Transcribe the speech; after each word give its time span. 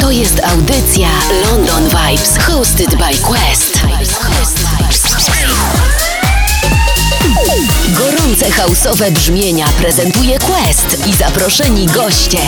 To 0.00 0.10
jest 0.10 0.40
audycja 0.44 1.08
London 1.44 1.88
Vibes, 1.88 2.38
hosted 2.38 2.90
by 2.90 3.18
Quest. 3.22 3.80
Gorące 7.88 8.50
hausowe 8.50 9.10
brzmienia 9.10 9.66
prezentuje 9.68 10.38
Quest 10.38 11.06
i 11.06 11.12
zaproszeni 11.12 11.86
goście. 11.86 12.38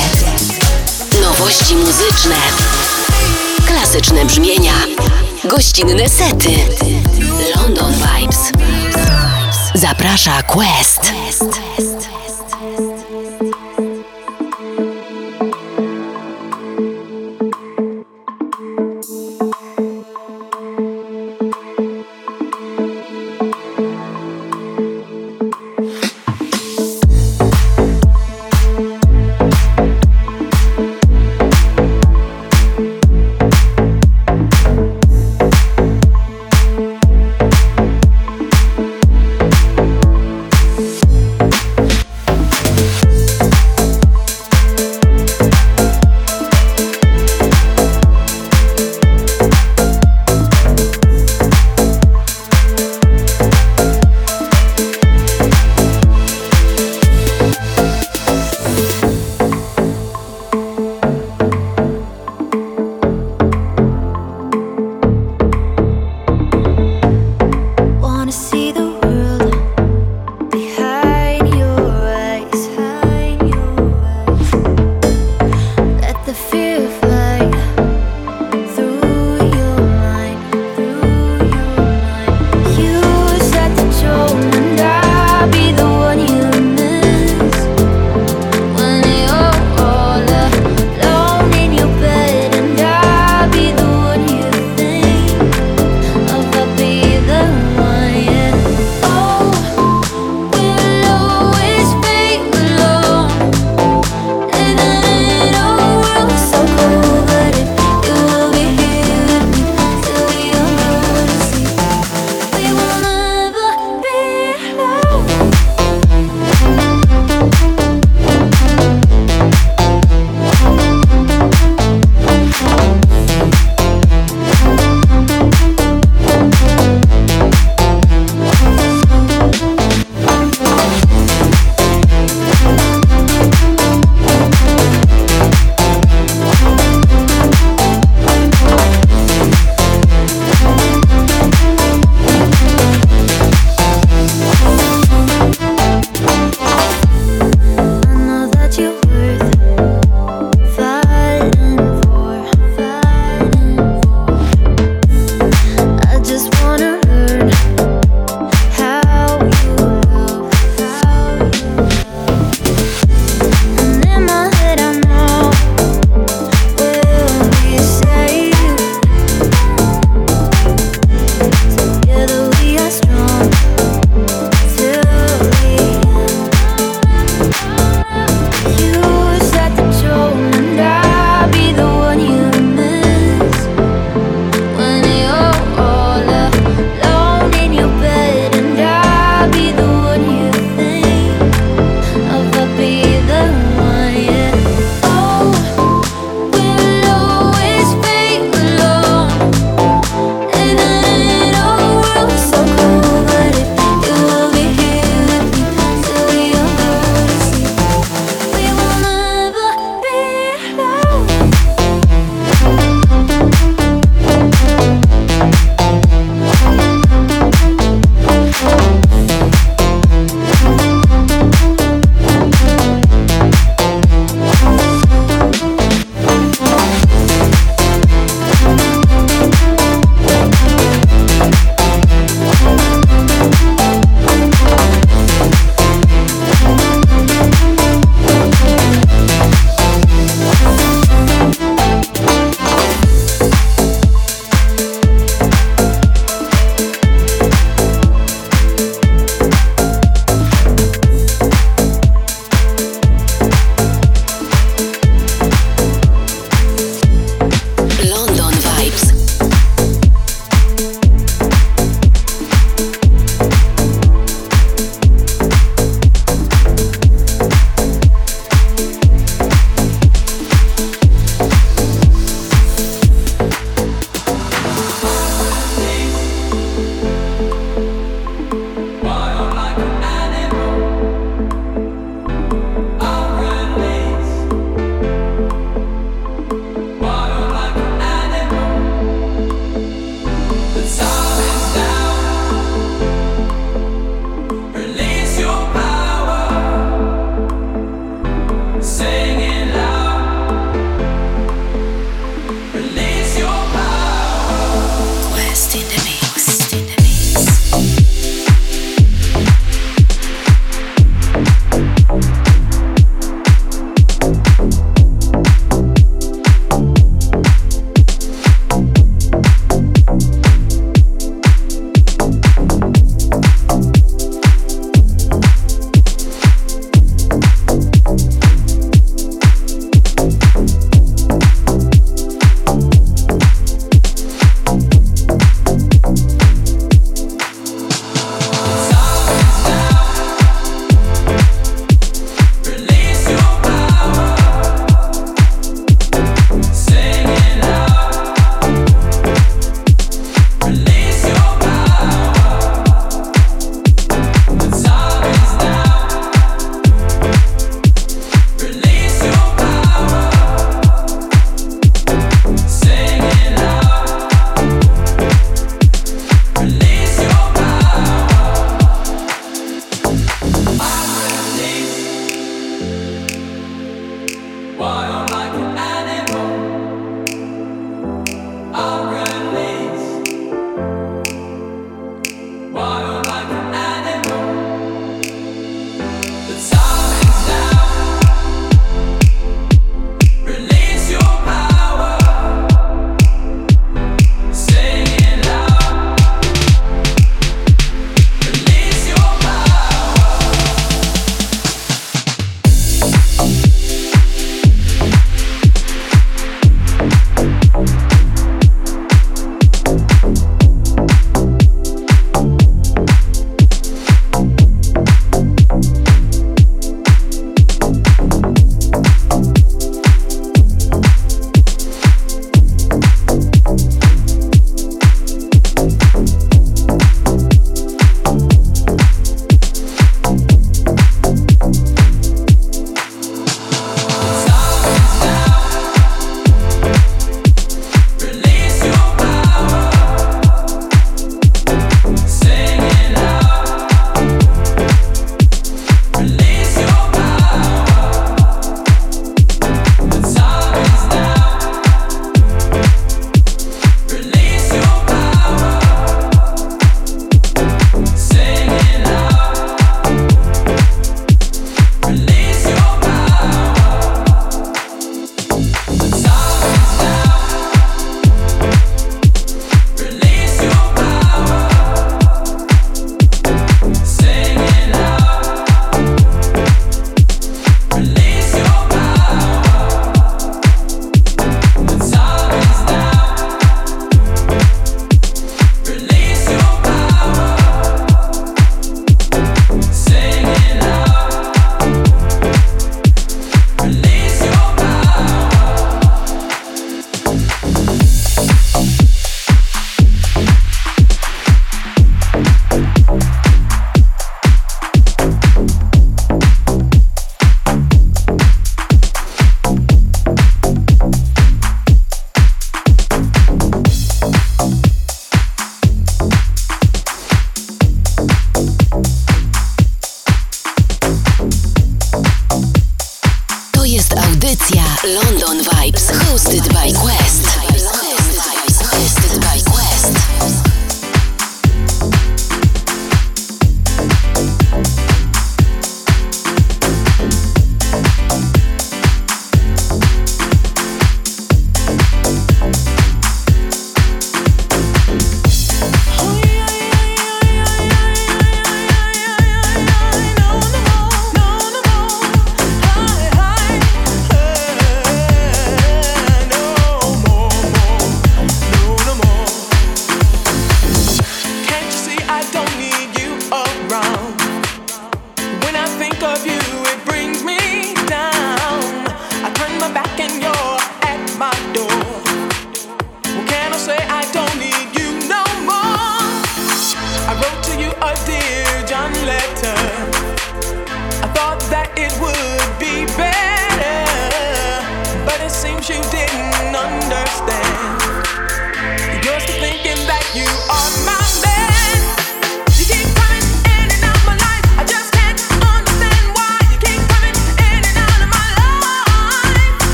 Nowości 1.22 1.76
muzyczne, 1.76 2.36
klasyczne 3.66 4.24
brzmienia, 4.24 4.74
gościnne 5.44 6.08
sety. 6.08 6.50
London 7.56 7.92
Vibes. 7.94 8.38
Zaprasza 9.74 10.42
Quest. 10.42 11.12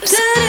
types. 0.00 0.47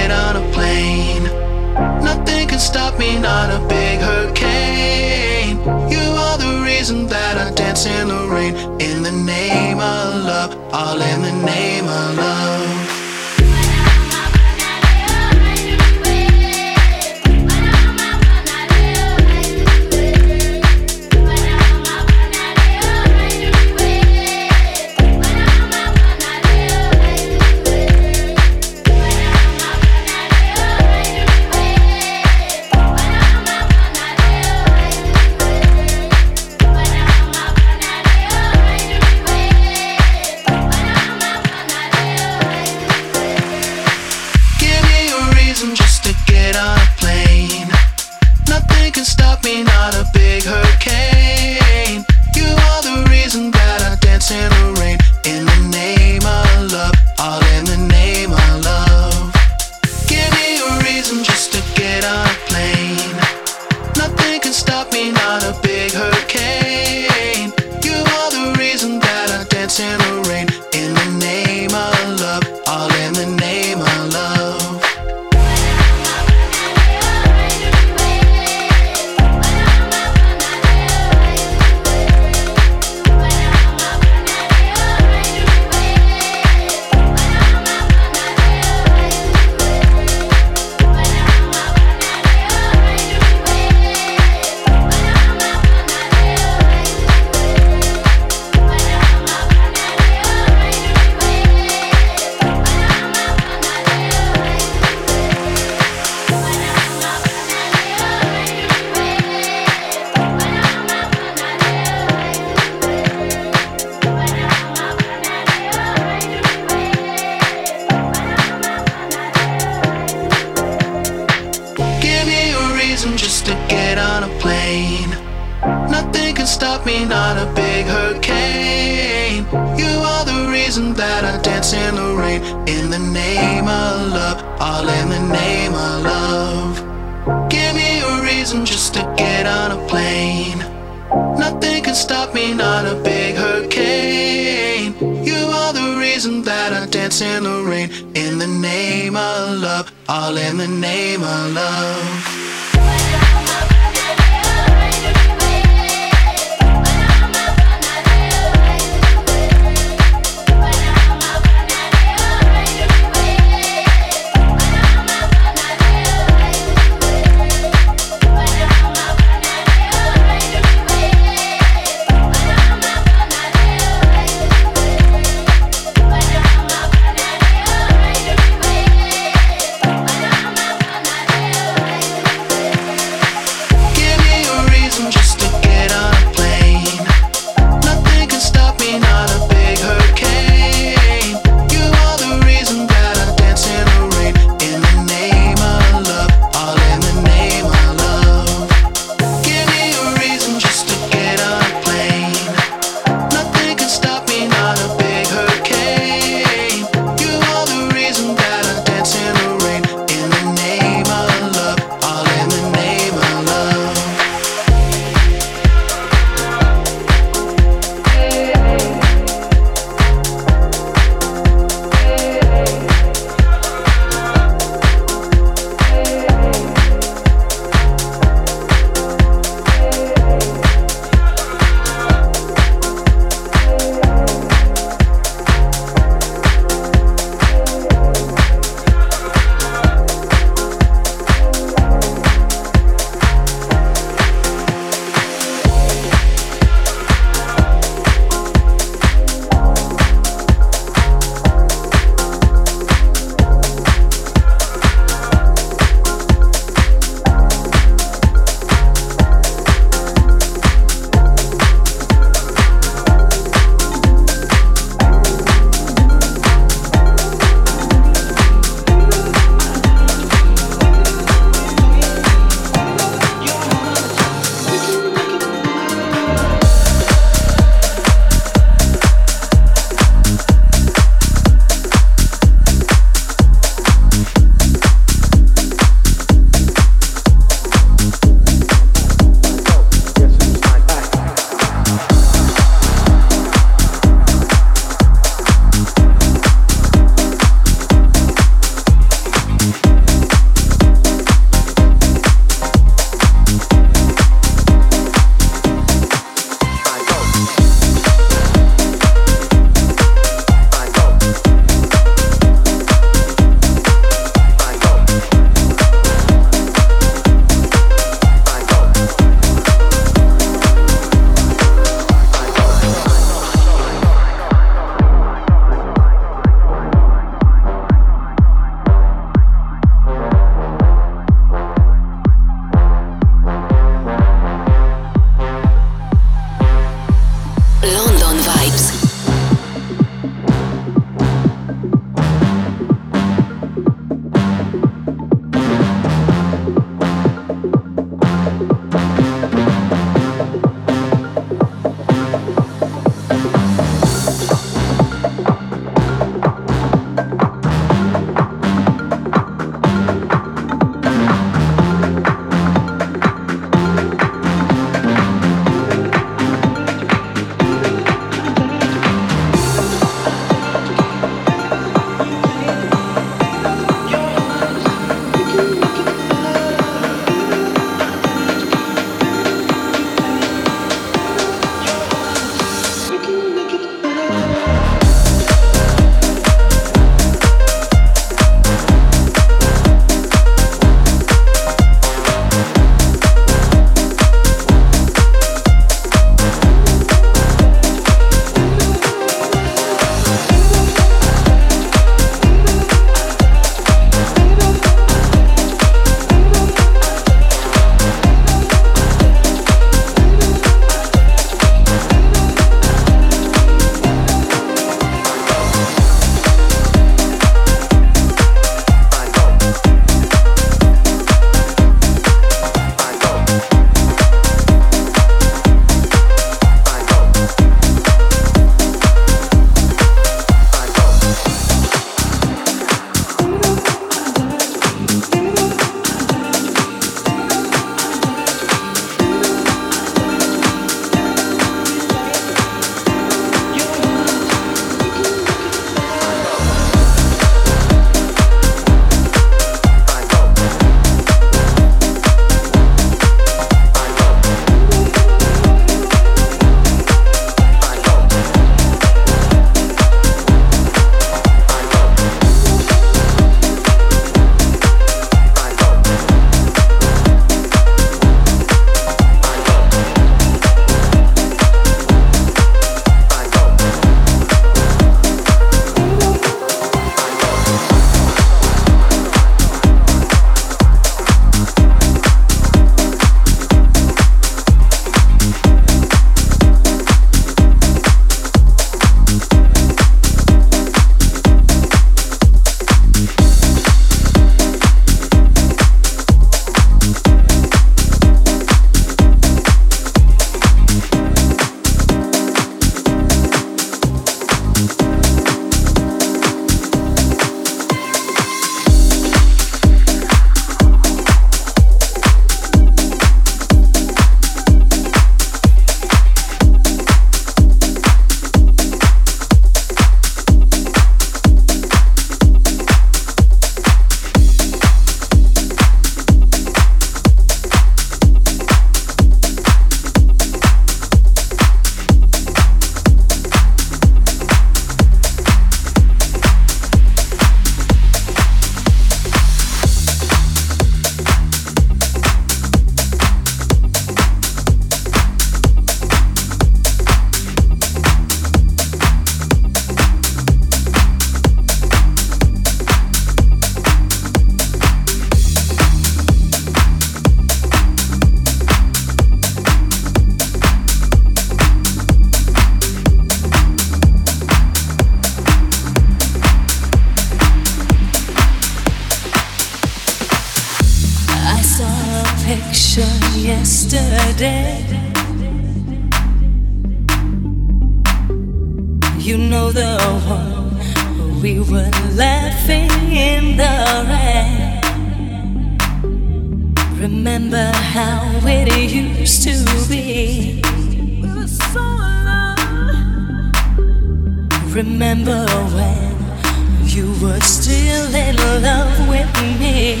Remember 594.78 595.44
when 595.74 596.86
you 596.86 597.10
were 597.20 597.40
still 597.40 598.14
in 598.14 598.36
love 598.62 599.08
with 599.08 599.26
me, 599.58 600.00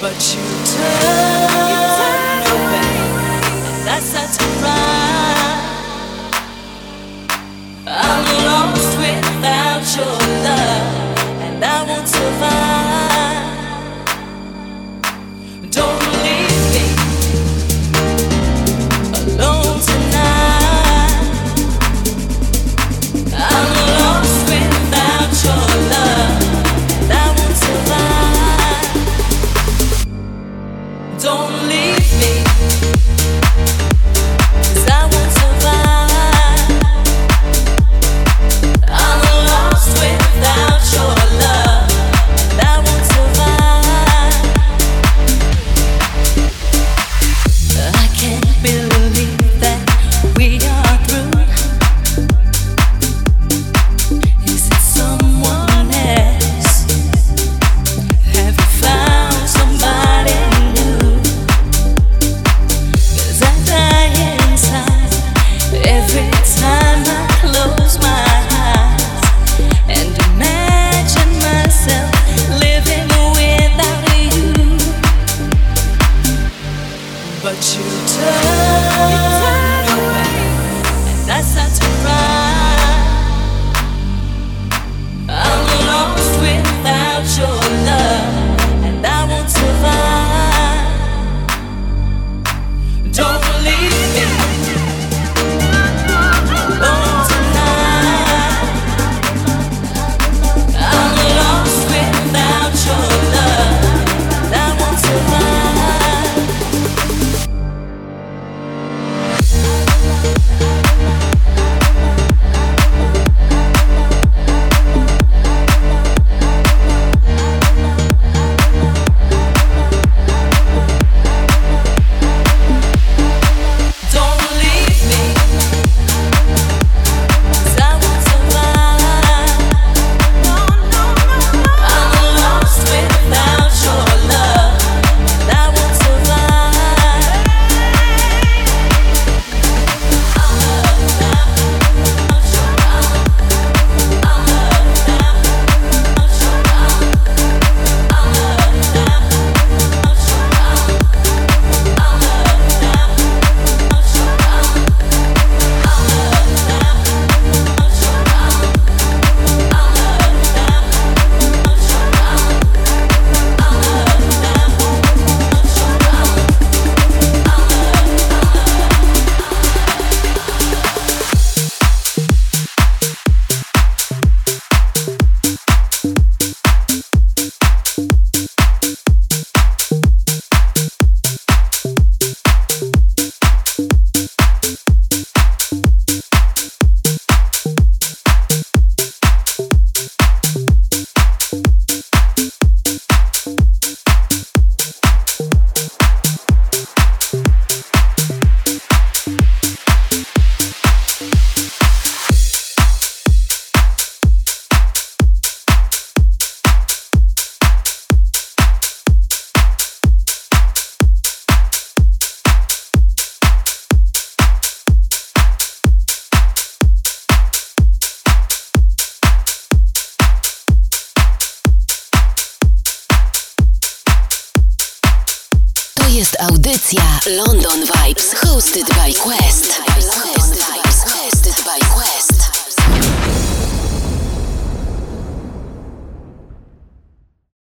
but 0.00 0.34
you 0.34 0.42
turned. 0.66 2.01